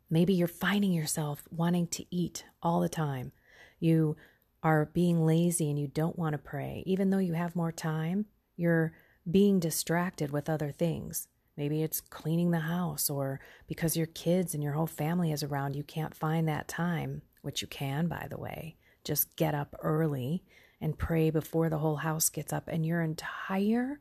Maybe 0.10 0.34
you're 0.34 0.48
finding 0.48 0.92
yourself 0.92 1.44
wanting 1.52 1.88
to 1.88 2.06
eat 2.10 2.46
all 2.64 2.80
the 2.80 2.90
time. 2.90 3.32
You 3.80 4.18
are 4.64 4.86
being 4.86 5.26
lazy 5.26 5.70
and 5.70 5.80
you 5.80 5.88
don't 5.88 6.18
want 6.18 6.34
to 6.34 6.40
pray. 6.40 6.84
Even 6.86 7.10
though 7.10 7.20
you 7.20 7.34
have 7.34 7.56
more 7.56 7.72
time, 7.72 8.26
you're 8.58 8.94
being 9.30 9.60
distracted 9.60 10.32
with 10.32 10.50
other 10.50 10.72
things. 10.72 11.28
Maybe 11.60 11.84
it's 11.84 12.00
cleaning 12.00 12.51
the 12.51 12.60
house, 12.60 13.10
or 13.10 13.42
because 13.68 13.98
your 13.98 14.06
kids 14.06 14.54
and 14.54 14.63
your 14.63 14.72
whole 14.72 14.88
family 14.88 15.34
is 15.34 15.44
around, 15.44 15.75
you 15.75 15.84
can't 15.84 16.16
find 16.16 16.48
that 16.48 16.70
time, 16.70 17.22
which 17.42 17.62
you 17.62 17.68
can, 17.68 18.08
by 18.08 18.28
the 18.30 18.38
way. 18.38 18.78
Just 19.04 19.36
get 19.36 19.54
up 19.54 19.75
early 19.82 20.46
and 20.80 20.98
pray 20.98 21.30
before 21.30 21.70
the 21.70 21.80
whole 21.80 21.98
house 21.98 22.30
gets 22.30 22.54
up, 22.54 22.70
and 22.70 22.86
your 22.86 23.01
entire 23.01 24.00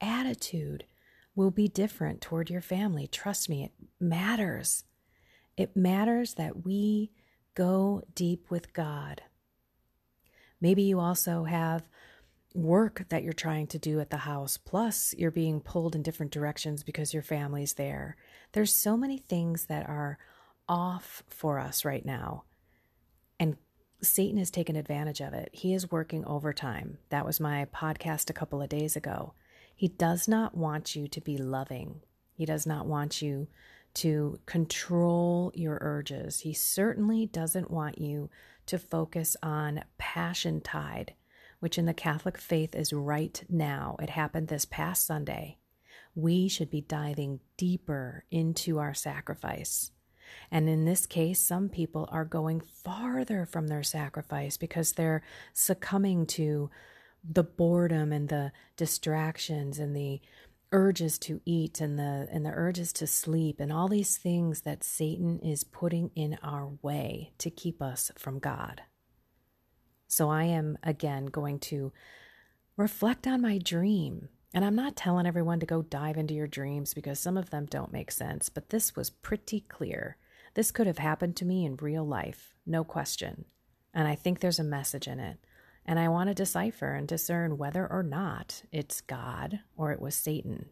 attitude 0.00 0.86
will 1.36 1.52
be 1.52 1.68
different 1.68 2.20
toward 2.20 2.50
your 2.50 2.60
family. 2.60 3.06
Trust 3.06 3.48
me, 3.48 3.62
it 3.62 3.72
matters. 4.00 4.82
It 5.56 5.76
matters 5.76 6.34
that 6.34 6.64
we 6.64 7.12
go 7.54 8.02
deep 8.12 8.50
with 8.50 8.72
God. 8.72 9.22
Maybe 10.60 10.82
you 10.82 10.98
also 10.98 11.44
have 11.44 11.88
work 12.54 13.04
that 13.08 13.22
you're 13.22 13.32
trying 13.32 13.66
to 13.68 13.78
do 13.78 14.00
at 14.00 14.10
the 14.10 14.18
house, 14.18 14.56
plus 14.56 15.14
you're 15.16 15.30
being 15.30 15.60
pulled 15.60 15.94
in 15.94 16.02
different 16.02 16.32
directions 16.32 16.82
because 16.82 17.12
your 17.12 17.22
family's 17.22 17.74
there. 17.74 18.16
There's 18.52 18.74
so 18.74 18.96
many 18.96 19.18
things 19.18 19.66
that 19.66 19.88
are 19.88 20.18
off 20.68 21.22
for 21.28 21.58
us 21.58 21.84
right 21.84 22.04
now. 22.04 22.44
And 23.38 23.56
Satan 24.02 24.38
has 24.38 24.50
taken 24.50 24.76
advantage 24.76 25.20
of 25.20 25.32
it. 25.34 25.50
He 25.52 25.74
is 25.74 25.90
working 25.90 26.24
overtime. 26.24 26.98
That 27.10 27.26
was 27.26 27.40
my 27.40 27.66
podcast 27.74 28.30
a 28.30 28.34
couple 28.34 28.62
of 28.62 28.68
days 28.68 28.96
ago. 28.96 29.34
He 29.74 29.88
does 29.88 30.26
not 30.26 30.56
want 30.56 30.96
you 30.96 31.08
to 31.08 31.20
be 31.20 31.36
loving. 31.36 32.00
He 32.32 32.44
does 32.44 32.66
not 32.66 32.86
want 32.86 33.22
you 33.22 33.48
to 33.94 34.38
control 34.46 35.52
your 35.54 35.78
urges. 35.80 36.40
He 36.40 36.52
certainly 36.52 37.26
doesn't 37.26 37.70
want 37.70 37.98
you 37.98 38.30
to 38.66 38.78
focus 38.78 39.36
on 39.42 39.82
Passiontide, 39.98 41.10
which 41.60 41.78
in 41.78 41.86
the 41.86 41.94
Catholic 41.94 42.38
faith 42.38 42.74
is 42.74 42.92
right 42.92 43.42
now. 43.48 43.96
It 44.00 44.10
happened 44.10 44.48
this 44.48 44.64
past 44.64 45.06
Sunday. 45.06 45.58
We 46.14 46.48
should 46.48 46.70
be 46.70 46.80
diving 46.80 47.40
deeper 47.56 48.24
into 48.30 48.78
our 48.78 48.94
sacrifice. 48.94 49.90
And 50.50 50.68
in 50.68 50.84
this 50.84 51.06
case, 51.06 51.40
some 51.40 51.68
people 51.68 52.08
are 52.10 52.24
going 52.24 52.60
farther 52.60 53.46
from 53.46 53.68
their 53.68 53.82
sacrifice 53.82 54.56
because 54.56 54.92
they're 54.92 55.22
succumbing 55.52 56.26
to 56.26 56.70
the 57.28 57.44
boredom 57.44 58.12
and 58.12 58.28
the 58.28 58.52
distractions 58.76 59.78
and 59.78 59.96
the 59.96 60.20
urges 60.70 61.18
to 61.18 61.40
eat 61.46 61.80
and 61.80 61.98
the 61.98 62.28
and 62.30 62.44
the 62.44 62.52
urges 62.52 62.92
to 62.92 63.06
sleep 63.06 63.58
and 63.58 63.72
all 63.72 63.88
these 63.88 64.18
things 64.18 64.62
that 64.62 64.84
Satan 64.84 65.38
is 65.38 65.64
putting 65.64 66.10
in 66.14 66.38
our 66.42 66.68
way 66.82 67.32
to 67.38 67.50
keep 67.50 67.80
us 67.80 68.10
from 68.16 68.38
God. 68.38 68.82
So 70.08 70.30
I 70.30 70.44
am 70.44 70.78
again 70.82 71.26
going 71.26 71.60
to 71.60 71.92
reflect 72.76 73.26
on 73.26 73.42
my 73.42 73.58
dream. 73.58 74.28
And 74.54 74.64
I'm 74.64 74.74
not 74.74 74.96
telling 74.96 75.26
everyone 75.26 75.60
to 75.60 75.66
go 75.66 75.82
dive 75.82 76.16
into 76.16 76.32
your 76.32 76.46
dreams 76.46 76.94
because 76.94 77.20
some 77.20 77.36
of 77.36 77.50
them 77.50 77.66
don't 77.66 77.92
make 77.92 78.10
sense, 78.10 78.48
but 78.48 78.70
this 78.70 78.96
was 78.96 79.10
pretty 79.10 79.60
clear. 79.60 80.16
This 80.54 80.70
could 80.70 80.86
have 80.86 80.98
happened 80.98 81.36
to 81.36 81.44
me 81.44 81.66
in 81.66 81.76
real 81.76 82.06
life, 82.06 82.54
no 82.66 82.82
question. 82.82 83.44
And 83.92 84.08
I 84.08 84.14
think 84.14 84.40
there's 84.40 84.58
a 84.58 84.64
message 84.64 85.06
in 85.06 85.20
it. 85.20 85.38
And 85.84 85.98
I 85.98 86.08
want 86.08 86.28
to 86.28 86.34
decipher 86.34 86.94
and 86.94 87.06
discern 87.06 87.58
whether 87.58 87.86
or 87.86 88.02
not 88.02 88.62
it's 88.72 89.02
God 89.02 89.60
or 89.76 89.92
it 89.92 90.00
was 90.00 90.14
Satan. 90.14 90.70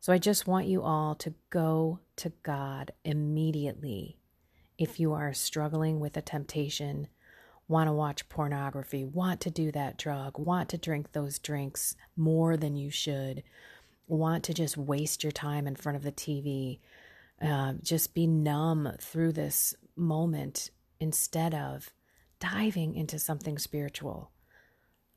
So 0.00 0.12
I 0.12 0.18
just 0.18 0.46
want 0.46 0.66
you 0.66 0.82
all 0.82 1.14
to 1.16 1.34
go 1.50 2.00
to 2.16 2.32
God 2.42 2.92
immediately 3.04 4.18
if 4.78 5.00
you 5.00 5.12
are 5.12 5.34
struggling 5.34 5.98
with 5.98 6.16
a 6.16 6.22
temptation, 6.22 7.08
want 7.68 7.86
to 7.86 7.92
watch 7.92 8.28
pornography, 8.30 9.04
want 9.04 9.40
to 9.42 9.50
do 9.50 9.70
that 9.72 9.98
drug, 9.98 10.38
want 10.38 10.70
to 10.70 10.78
drink 10.78 11.12
those 11.12 11.38
drinks 11.38 11.94
more 12.16 12.56
than 12.56 12.74
you 12.76 12.90
should, 12.90 13.42
want 14.06 14.42
to 14.44 14.54
just 14.54 14.76
waste 14.76 15.22
your 15.22 15.32
time 15.32 15.66
in 15.66 15.76
front 15.76 15.96
of 15.96 16.02
the 16.02 16.12
TV, 16.12 16.80
uh, 17.42 17.74
just 17.82 18.14
be 18.14 18.26
numb 18.26 18.90
through 18.98 19.32
this 19.32 19.74
moment 19.94 20.70
instead 20.98 21.54
of 21.54 21.90
diving 22.40 22.94
into 22.94 23.18
something 23.18 23.58
spiritual, 23.58 24.30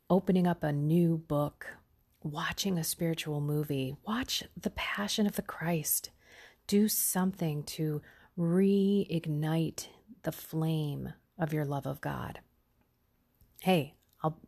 opening 0.10 0.46
up 0.46 0.63
a 0.63 0.74
new 0.74 1.17
book, 1.17 1.67
watching 2.22 2.77
a 2.77 2.84
spiritual 2.84 3.39
movie, 3.39 3.96
watch 4.05 4.43
The 4.60 4.72
Passion 4.72 5.25
of 5.25 5.36
the 5.36 5.41
Christ. 5.41 6.12
Do 6.67 6.88
something 6.88 7.63
to 7.63 8.01
reignite 8.38 9.88
the 10.24 10.31
flame 10.31 11.13
of 11.41 11.51
your 11.51 11.65
love 11.65 11.86
of 11.86 12.00
God. 12.00 12.39
Hey, 13.62 13.95
I'll 14.24 14.39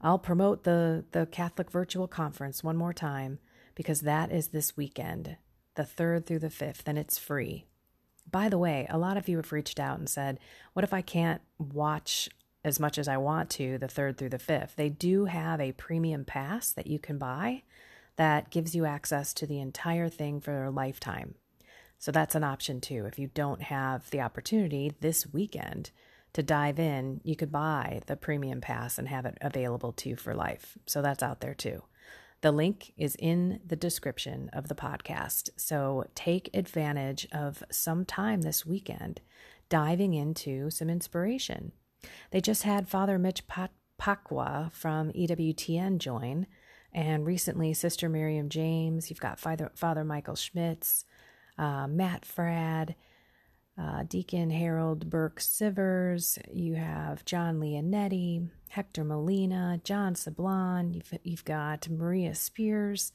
I'll 0.00 0.18
promote 0.18 0.64
the 0.64 1.04
the 1.12 1.26
Catholic 1.26 1.70
Virtual 1.70 2.08
Conference 2.08 2.62
one 2.62 2.76
more 2.76 2.92
time 2.92 3.38
because 3.74 4.02
that 4.02 4.30
is 4.30 4.48
this 4.48 4.76
weekend, 4.76 5.36
the 5.76 5.84
3rd 5.84 6.26
through 6.26 6.40
the 6.40 6.48
5th 6.48 6.82
and 6.84 6.98
it's 6.98 7.16
free. 7.18 7.64
By 8.30 8.48
the 8.48 8.58
way, 8.58 8.86
a 8.90 8.98
lot 8.98 9.16
of 9.16 9.28
you 9.28 9.36
have 9.38 9.52
reached 9.52 9.80
out 9.80 9.98
and 9.98 10.08
said, 10.08 10.38
What 10.72 10.84
if 10.84 10.92
I 10.92 11.00
can't 11.00 11.40
watch 11.58 12.28
as 12.64 12.78
much 12.78 12.98
as 12.98 13.08
I 13.08 13.16
want 13.16 13.50
to 13.50 13.78
the 13.78 13.88
third 13.88 14.18
through 14.18 14.30
the 14.30 14.38
fifth? 14.38 14.74
They 14.76 14.88
do 14.88 15.26
have 15.26 15.60
a 15.60 15.72
premium 15.72 16.24
pass 16.24 16.72
that 16.72 16.86
you 16.86 16.98
can 16.98 17.18
buy 17.18 17.62
that 18.16 18.50
gives 18.50 18.74
you 18.74 18.84
access 18.84 19.32
to 19.34 19.46
the 19.46 19.60
entire 19.60 20.08
thing 20.08 20.40
for 20.40 20.64
a 20.64 20.70
lifetime. 20.70 21.34
So 21.98 22.10
that's 22.10 22.34
an 22.34 22.44
option 22.44 22.80
too. 22.80 23.06
If 23.06 23.18
you 23.18 23.28
don't 23.32 23.62
have 23.62 24.10
the 24.10 24.20
opportunity 24.20 24.92
this 25.00 25.32
weekend 25.32 25.90
to 26.32 26.42
dive 26.42 26.78
in, 26.78 27.20
you 27.24 27.36
could 27.36 27.52
buy 27.52 28.00
the 28.06 28.16
premium 28.16 28.60
pass 28.60 28.98
and 28.98 29.08
have 29.08 29.26
it 29.26 29.38
available 29.40 29.92
to 29.92 30.08
you 30.08 30.16
for 30.16 30.34
life. 30.34 30.78
So 30.86 31.02
that's 31.02 31.22
out 31.22 31.40
there 31.40 31.54
too. 31.54 31.82
The 32.40 32.52
link 32.52 32.92
is 32.96 33.14
in 33.18 33.60
the 33.64 33.76
description 33.76 34.50
of 34.52 34.68
the 34.68 34.74
podcast. 34.74 35.50
So 35.56 36.04
take 36.14 36.50
advantage 36.54 37.28
of 37.32 37.62
some 37.70 38.04
time 38.04 38.42
this 38.42 38.66
weekend 38.66 39.20
diving 39.68 40.12
into 40.12 40.68
some 40.68 40.90
inspiration. 40.90 41.72
They 42.30 42.40
just 42.40 42.64
had 42.64 42.88
Father 42.88 43.18
Mitch 43.18 43.44
Pacwa 43.46 44.72
from 44.72 45.12
EWTN 45.12 45.98
join, 45.98 46.46
and 46.92 47.24
recently 47.24 47.72
Sister 47.72 48.08
Miriam 48.08 48.48
James. 48.48 49.08
You've 49.08 49.20
got 49.20 49.38
Father, 49.38 50.04
Michael 50.04 50.34
Schmitz, 50.34 51.04
uh, 51.56 51.86
Matt 51.86 52.22
Fradd, 52.22 52.94
uh, 53.82 54.04
Deacon 54.04 54.50
Harold 54.50 55.10
Burke 55.10 55.40
Sivers. 55.40 56.38
You 56.52 56.74
have 56.74 57.24
John 57.24 57.58
Leonetti, 57.58 58.48
Hector 58.68 59.04
Molina, 59.04 59.80
John 59.82 60.14
Sablon. 60.14 60.94
You've, 60.94 61.12
you've 61.24 61.44
got 61.44 61.88
Maria 61.88 62.34
Spears, 62.34 63.12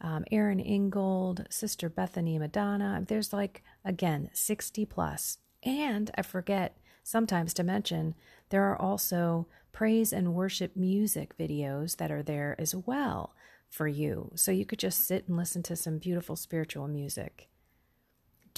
um, 0.00 0.24
Aaron 0.32 0.60
Ingold, 0.60 1.46
Sister 1.50 1.88
Bethany 1.88 2.38
Madonna. 2.38 3.04
There's 3.06 3.32
like, 3.32 3.62
again, 3.84 4.30
60 4.32 4.84
plus. 4.86 5.38
And 5.62 6.10
I 6.16 6.22
forget 6.22 6.76
sometimes 7.04 7.54
to 7.54 7.62
mention, 7.62 8.14
there 8.48 8.64
are 8.64 8.80
also 8.80 9.46
praise 9.72 10.12
and 10.12 10.34
worship 10.34 10.74
music 10.74 11.36
videos 11.38 11.96
that 11.98 12.10
are 12.10 12.22
there 12.22 12.56
as 12.58 12.74
well 12.74 13.34
for 13.68 13.86
you. 13.86 14.32
So 14.34 14.50
you 14.50 14.64
could 14.64 14.78
just 14.78 15.06
sit 15.06 15.28
and 15.28 15.36
listen 15.36 15.62
to 15.64 15.76
some 15.76 15.98
beautiful 15.98 16.34
spiritual 16.34 16.88
music. 16.88 17.48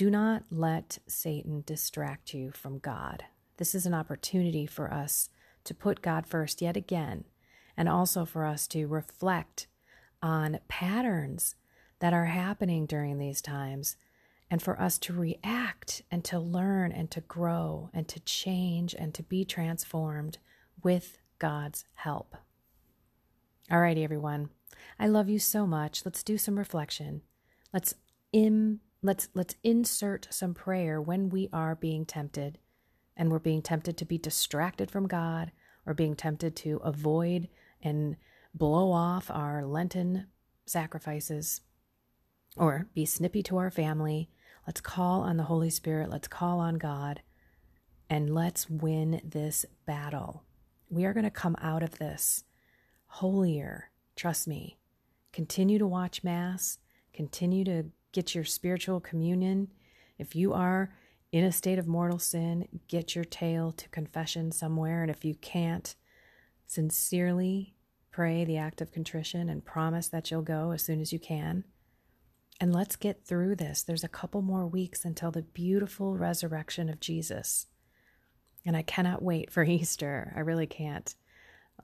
Do 0.00 0.08
not 0.08 0.44
let 0.50 0.96
Satan 1.06 1.62
distract 1.66 2.32
you 2.32 2.52
from 2.52 2.78
God. 2.78 3.24
This 3.58 3.74
is 3.74 3.84
an 3.84 3.92
opportunity 3.92 4.64
for 4.64 4.90
us 4.90 5.28
to 5.64 5.74
put 5.74 6.00
God 6.00 6.26
first 6.26 6.62
yet 6.62 6.74
again, 6.74 7.24
and 7.76 7.86
also 7.86 8.24
for 8.24 8.46
us 8.46 8.66
to 8.68 8.86
reflect 8.86 9.66
on 10.22 10.60
patterns 10.68 11.54
that 11.98 12.14
are 12.14 12.24
happening 12.24 12.86
during 12.86 13.18
these 13.18 13.42
times 13.42 13.96
and 14.50 14.62
for 14.62 14.80
us 14.80 14.98
to 15.00 15.12
react 15.12 16.00
and 16.10 16.24
to 16.24 16.38
learn 16.38 16.92
and 16.92 17.10
to 17.10 17.20
grow 17.20 17.90
and 17.92 18.08
to 18.08 18.20
change 18.20 18.94
and 18.94 19.12
to 19.12 19.22
be 19.22 19.44
transformed 19.44 20.38
with 20.82 21.18
God's 21.38 21.84
help. 21.96 22.36
All 23.70 23.80
righty, 23.80 24.02
everyone. 24.02 24.48
I 24.98 25.08
love 25.08 25.28
you 25.28 25.38
so 25.38 25.66
much. 25.66 26.06
Let's 26.06 26.22
do 26.22 26.38
some 26.38 26.56
reflection. 26.56 27.20
Let's 27.70 27.96
Im, 28.32 28.80
let's 29.02 29.28
let's 29.34 29.54
insert 29.62 30.28
some 30.30 30.54
prayer 30.54 31.00
when 31.00 31.28
we 31.28 31.48
are 31.52 31.74
being 31.74 32.04
tempted 32.04 32.58
and 33.16 33.30
we're 33.30 33.38
being 33.38 33.62
tempted 33.62 33.96
to 33.96 34.04
be 34.04 34.18
distracted 34.18 34.90
from 34.90 35.06
God 35.06 35.52
or 35.86 35.94
being 35.94 36.14
tempted 36.14 36.54
to 36.56 36.76
avoid 36.78 37.48
and 37.82 38.16
blow 38.54 38.92
off 38.92 39.30
our 39.30 39.64
Lenten 39.64 40.26
sacrifices 40.66 41.62
or 42.56 42.88
be 42.94 43.04
snippy 43.04 43.42
to 43.44 43.56
our 43.56 43.70
family. 43.70 44.30
Let's 44.66 44.80
call 44.80 45.22
on 45.22 45.36
the 45.36 45.44
Holy 45.44 45.70
Spirit. 45.70 46.10
Let's 46.10 46.28
call 46.28 46.60
on 46.60 46.74
God 46.76 47.22
and 48.08 48.34
let's 48.34 48.68
win 48.68 49.20
this 49.24 49.64
battle. 49.86 50.44
We 50.88 51.04
are 51.04 51.12
going 51.12 51.24
to 51.24 51.30
come 51.30 51.56
out 51.62 51.82
of 51.82 51.98
this 51.98 52.44
holier. 53.06 53.90
Trust 54.16 54.48
me. 54.48 54.78
Continue 55.32 55.78
to 55.78 55.86
watch 55.86 56.24
Mass. 56.24 56.78
Continue 57.14 57.64
to 57.64 57.86
get 58.12 58.34
your 58.34 58.44
spiritual 58.44 59.00
communion. 59.00 59.68
If 60.18 60.34
you 60.34 60.52
are 60.52 60.92
in 61.32 61.44
a 61.44 61.52
state 61.52 61.78
of 61.78 61.86
mortal 61.86 62.18
sin, 62.18 62.66
get 62.88 63.14
your 63.14 63.24
tail 63.24 63.72
to 63.72 63.88
confession 63.88 64.52
somewhere. 64.52 65.02
And 65.02 65.10
if 65.10 65.24
you 65.24 65.34
can't, 65.34 65.94
sincerely 66.66 67.74
pray 68.10 68.44
the 68.44 68.56
act 68.56 68.80
of 68.80 68.92
contrition 68.92 69.48
and 69.48 69.64
promise 69.64 70.08
that 70.08 70.30
you'll 70.30 70.42
go 70.42 70.72
as 70.72 70.82
soon 70.82 71.00
as 71.00 71.12
you 71.12 71.18
can. 71.18 71.64
And 72.60 72.74
let's 72.74 72.96
get 72.96 73.24
through 73.24 73.56
this. 73.56 73.82
There's 73.82 74.04
a 74.04 74.08
couple 74.08 74.42
more 74.42 74.66
weeks 74.66 75.04
until 75.04 75.30
the 75.30 75.42
beautiful 75.42 76.16
resurrection 76.16 76.88
of 76.90 77.00
Jesus. 77.00 77.66
And 78.66 78.76
I 78.76 78.82
cannot 78.82 79.22
wait 79.22 79.50
for 79.50 79.64
Easter. 79.64 80.32
I 80.36 80.40
really 80.40 80.66
can't. 80.66 81.14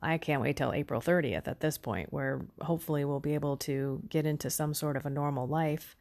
I 0.02 0.18
can't 0.18 0.42
wait 0.42 0.58
till 0.58 0.74
April 0.74 1.00
30th 1.00 1.48
at 1.48 1.60
this 1.60 1.78
point, 1.78 2.12
where 2.12 2.46
hopefully 2.60 3.04
we'll 3.06 3.20
be 3.20 3.34
able 3.34 3.56
to 3.58 4.02
get 4.08 4.26
into 4.26 4.50
some 4.50 4.74
sort 4.74 4.96
of 4.96 5.06
a 5.06 5.10
normal 5.10 5.46
life. 5.46 5.96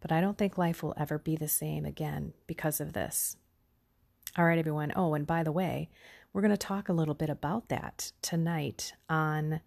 But 0.00 0.12
I 0.12 0.20
don't 0.20 0.38
think 0.38 0.58
life 0.58 0.82
will 0.82 0.94
ever 0.96 1.18
be 1.18 1.36
the 1.36 1.48
same 1.48 1.84
again 1.84 2.32
because 2.46 2.80
of 2.80 2.92
this. 2.92 3.36
All 4.36 4.44
right, 4.44 4.58
everyone. 4.58 4.92
Oh, 4.94 5.14
and 5.14 5.26
by 5.26 5.42
the 5.42 5.52
way, 5.52 5.90
we're 6.32 6.42
going 6.42 6.50
to 6.50 6.56
talk 6.56 6.88
a 6.88 6.92
little 6.92 7.14
bit 7.14 7.30
about 7.30 7.68
that 7.68 8.12
tonight 8.22 8.92
on 9.08 9.60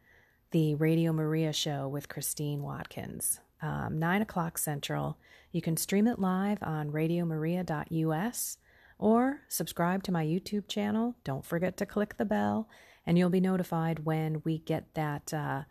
the 0.51 0.75
Radio 0.75 1.11
Maria 1.11 1.51
show 1.51 1.87
with 1.87 2.09
Christine 2.09 2.61
Watkins, 2.61 3.39
um, 3.61 3.99
9 3.99 4.21
o'clock 4.21 4.57
Central. 4.57 5.17
You 5.51 5.61
can 5.61 5.75
stream 5.77 6.07
it 6.07 6.19
live 6.19 6.59
on 6.61 6.91
radiomaria.us 6.91 8.57
or 8.99 9.41
subscribe 9.47 10.03
to 10.03 10.11
my 10.11 10.25
YouTube 10.25 10.67
channel. 10.67 11.15
Don't 11.23 11.45
forget 11.45 11.75
to 11.77 11.85
click 11.85 12.17
the 12.17 12.25
bell 12.25 12.69
and 13.05 13.17
you'll 13.17 13.29
be 13.29 13.41
notified 13.41 14.05
when 14.05 14.41
we 14.45 14.59
get 14.59 14.93
that 14.93 15.33
uh, 15.33 15.63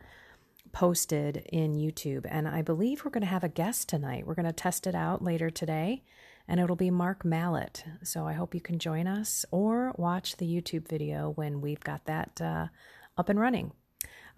posted 0.73 1.39
in 1.53 1.75
YouTube. 1.75 2.27
And 2.29 2.49
I 2.49 2.63
believe 2.63 3.05
we're 3.05 3.11
going 3.11 3.23
to 3.23 3.27
have 3.27 3.45
a 3.45 3.49
guest 3.49 3.89
tonight. 3.89 4.27
We're 4.27 4.35
going 4.35 4.47
to 4.47 4.53
test 4.53 4.87
it 4.87 4.95
out 4.95 5.23
later 5.23 5.51
today, 5.51 6.03
and 6.49 6.61
it'll 6.61 6.77
be 6.77 6.91
Mark 6.91 7.25
Mallett. 7.25 7.85
So 8.03 8.27
I 8.27 8.33
hope 8.33 8.55
you 8.55 8.61
can 8.61 8.79
join 8.79 9.07
us 9.07 9.45
or 9.51 9.93
watch 9.97 10.37
the 10.37 10.47
YouTube 10.47 10.89
video 10.89 11.31
when 11.31 11.61
we've 11.61 11.81
got 11.81 12.05
that 12.07 12.41
uh, 12.41 12.67
up 13.17 13.29
and 13.29 13.39
running. 13.39 13.73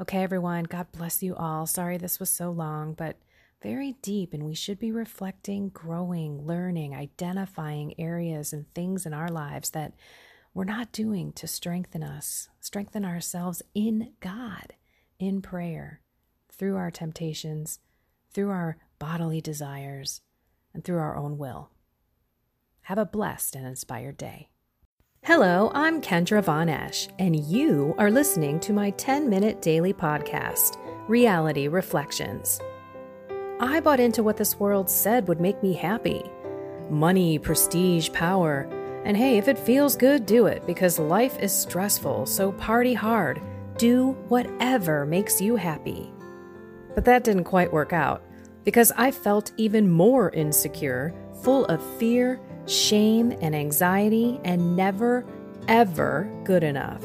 Okay, 0.01 0.23
everyone, 0.23 0.65
God 0.65 0.87
bless 0.93 1.23
you 1.23 1.37
all. 1.37 1.67
Sorry 1.67 1.99
this 1.99 2.19
was 2.19 2.31
so 2.31 2.51
long, 2.51 2.95
but 2.95 3.17
very 3.63 3.93
deep, 4.03 4.35
and 4.35 4.43
we 4.43 4.55
should 4.55 4.79
be 4.79 4.91
reflecting, 4.91 5.69
growing, 5.69 6.45
learning, 6.45 6.95
identifying 6.95 7.95
areas 7.99 8.53
and 8.53 8.67
things 8.75 9.07
in 9.07 9.15
our 9.15 9.29
lives 9.29 9.71
that 9.71 9.93
we're 10.55 10.65
not 10.65 10.93
doing 10.93 11.33
to 11.35 11.47
strengthen 11.47 12.03
us, 12.03 12.49
strengthen 12.61 13.05
ourselves 13.05 13.63
in 13.75 14.13
God, 14.21 14.75
in 15.19 15.41
prayer, 15.41 16.01
through 16.63 16.77
our 16.77 16.93
temptations, 16.93 17.81
through 18.33 18.49
our 18.49 18.77
bodily 19.01 19.41
desires, 19.41 20.21
and 20.73 20.85
through 20.85 20.99
our 21.01 21.17
own 21.17 21.37
will. 21.37 21.71
Have 22.83 22.99
a 22.99 23.05
blessed 23.05 23.57
and 23.57 23.67
inspired 23.67 24.17
day. 24.17 24.49
Hello, 25.25 25.73
I'm 25.75 26.01
Kendra 26.01 26.41
Von 26.41 26.69
Esh, 26.69 27.09
and 27.19 27.35
you 27.35 27.97
are 27.99 28.13
listening 28.13 28.61
to 28.61 28.73
my 28.73 28.91
10 28.91 29.29
minute 29.29 29.61
daily 29.61 29.93
podcast, 29.93 30.77
Reality 31.09 31.67
Reflections. 31.67 32.61
I 33.59 33.81
bought 33.81 33.99
into 33.99 34.23
what 34.23 34.37
this 34.37 34.61
world 34.61 34.89
said 34.89 35.27
would 35.27 35.41
make 35.41 35.61
me 35.65 35.73
happy 35.73 36.23
money, 36.89 37.41
prestige, 37.41 38.13
power 38.13 38.69
and 39.05 39.17
hey, 39.17 39.37
if 39.37 39.49
it 39.49 39.59
feels 39.59 39.97
good, 39.97 40.27
do 40.27 40.47
it 40.47 40.65
because 40.65 41.01
life 41.01 41.41
is 41.41 41.53
stressful, 41.53 42.25
so 42.27 42.53
party 42.53 42.95
hard. 42.95 43.43
Do 43.79 44.13
whatever 44.29 45.05
makes 45.05 45.41
you 45.41 45.57
happy. 45.57 46.13
But 46.95 47.05
that 47.05 47.25
didn't 47.25 47.45
quite 47.45 47.73
work 47.73 47.93
out 47.93 48.23
because 48.65 48.93
I 48.97 49.11
felt 49.11 49.53
even 49.57 49.91
more 49.91 50.31
insecure, 50.31 51.15
full 51.43 51.65
of 51.67 51.83
fear, 51.99 52.41
shame, 52.67 53.33
and 53.41 53.55
anxiety, 53.55 54.41
and 54.45 54.77
never, 54.77 55.25
ever 55.69 56.31
good 56.45 56.63
enough. 56.63 57.03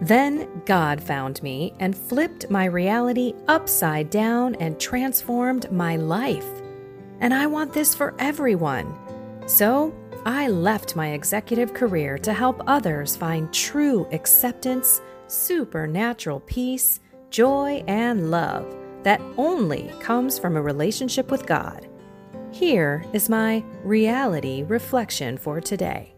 Then 0.00 0.62
God 0.66 1.02
found 1.02 1.42
me 1.42 1.72
and 1.80 1.96
flipped 1.96 2.50
my 2.50 2.66
reality 2.66 3.34
upside 3.48 4.10
down 4.10 4.54
and 4.56 4.78
transformed 4.78 5.70
my 5.72 5.96
life. 5.96 6.46
And 7.20 7.32
I 7.32 7.46
want 7.46 7.72
this 7.72 7.94
for 7.94 8.14
everyone. 8.18 8.94
So 9.46 9.94
I 10.26 10.48
left 10.48 10.96
my 10.96 11.12
executive 11.12 11.72
career 11.72 12.18
to 12.18 12.32
help 12.34 12.62
others 12.66 13.16
find 13.16 13.52
true 13.52 14.06
acceptance, 14.12 15.00
supernatural 15.28 16.40
peace, 16.40 17.00
joy, 17.36 17.84
and 17.86 18.30
love 18.30 18.74
that 19.02 19.20
only 19.36 19.92
comes 20.00 20.38
from 20.38 20.56
a 20.56 20.62
relationship 20.62 21.30
with 21.30 21.44
God. 21.44 21.86
Here 22.50 23.04
is 23.12 23.28
my 23.28 23.62
reality 23.84 24.62
reflection 24.62 25.36
for 25.36 25.60
today. 25.60 26.15